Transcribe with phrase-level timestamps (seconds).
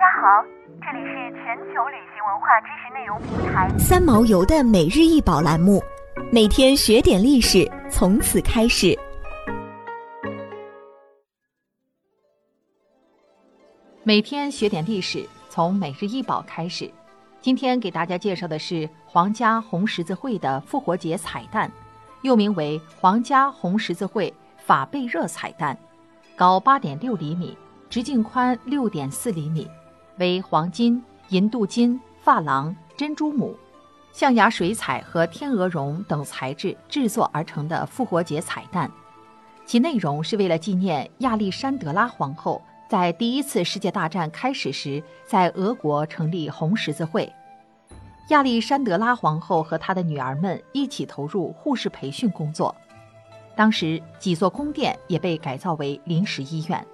[0.00, 0.42] 家好，
[0.80, 5.78] 这里是全球旅行文化知识内容平台三毛游的每日一宝栏目，
[6.32, 8.98] 每天学点历史，从此开始。
[14.02, 16.90] 每天学点历史，从每日一宝开始。
[17.42, 21.70] 今天给大家介绍的是皇家红十字会的复活节彩蛋，
[22.22, 25.76] 又名为皇家红十字会法贝热彩蛋，
[26.36, 27.54] 高八点六厘米，
[27.90, 29.68] 直径宽六点四厘米。
[30.20, 33.56] 为黄金、银镀金、珐琅、珍珠母、
[34.12, 38.88] 象牙水彩和天鹅绒等材质制作而成的复活节彩蛋，
[39.64, 47.32] 其内容是为了纪念亚历山德拉皇后在第一次世界大战开始时在俄国成立红十字会。
[48.28, 52.76] 亚历山德拉皇后和她的女儿们一起投入护士培训工作，
[53.56, 56.86] 当时几座宫殿也被改造为临时医院。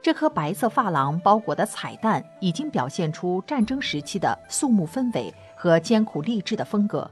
[0.00, 7.10] 这颗白色珐琅包裹的彩蛋已经表现出战争时期的肃穆氛围和艰苦励志的风格。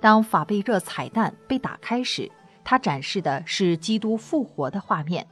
[0.00, 2.30] 当法贝热彩蛋被打开时，
[2.64, 5.26] 它展示的是基督复活的画面。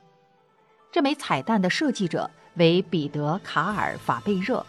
[0.91, 4.65] 这枚彩蛋的设计者为彼得·卡尔·法贝热。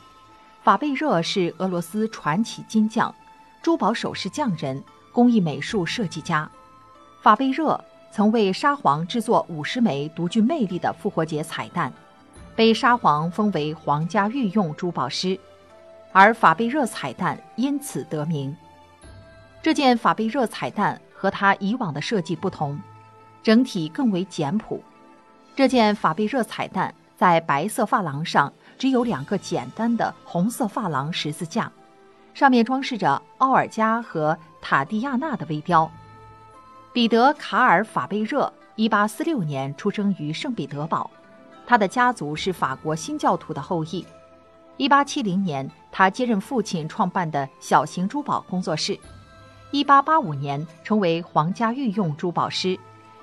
[0.62, 3.14] 法贝热是俄罗斯传奇金匠、
[3.62, 6.50] 珠宝首饰匠人、工艺美术设计家。
[7.22, 7.84] 法贝热。
[8.12, 11.92] 曾为沙皇制作五十枚独具魅力的复活节彩蛋，
[12.56, 15.38] 被沙皇封为皇家御用珠宝师，
[16.12, 18.56] 而法贝热彩蛋因此得名。
[19.62, 22.80] 这件法贝热彩蛋和它以往的设计不同，
[23.44, 24.82] 整体更为简朴。
[25.56, 31.72] 这件法贝热彩蛋在白色发廊上只有两个简单的红色发廊十字架，
[32.34, 35.92] 上面装饰着奥尔加和塔蒂亚娜的微雕。
[36.94, 41.10] 彼得·卡尔·法贝热，1846年出生于圣彼得堡，
[41.66, 44.06] 他的家族是法国新教徒的后裔。
[44.78, 49.00] 1870年，他接任父亲创办的小型珠宝工作室。
[49.72, 52.78] 1885年，成为皇家御用珠宝师。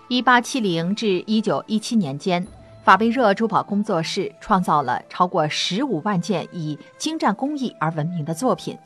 [0.08, 2.46] 1870至1917年间，
[2.84, 8.76] 法贝热珠宝工作室创造了超过15万件以精湛工艺而闻名的作品。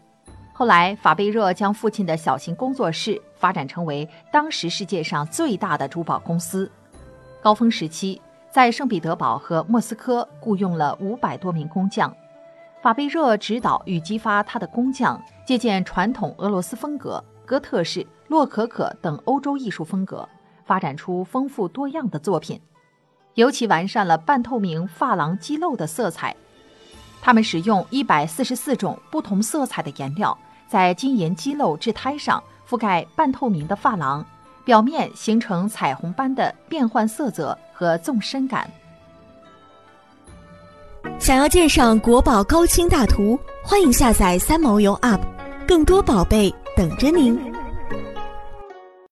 [0.52, 6.70] 后来，法贝热将父亲的小型工作室发展成为当时世界上最大的珠宝公司。
[7.42, 8.20] 高峰时期，
[8.56, 12.10] 在圣彼得堡和莫斯科雇佣了五百多名工匠。
[12.80, 20.26] 法贝热指导与激发他的工匠借鉴传统俄罗斯风格、哥特式、洛可可等欧洲艺术风格，
[20.64, 22.58] 发展出丰富多样的作品，
[23.34, 26.34] 尤其完善了半透明珐琅基漏的色彩。
[27.20, 30.34] 他们使用一百四十四种不同色彩的颜料。
[30.66, 34.24] 在金银基漏制胎上覆盖半透明的珐琅，
[34.66, 38.68] 表面形成彩虹般的变幻色泽和纵深感。
[41.20, 45.20] 想要鉴赏国宝高清大图，欢迎下载三毛游 App，
[45.68, 47.55] 更多宝贝等着您。